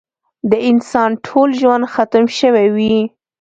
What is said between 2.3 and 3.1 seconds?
شوی وي.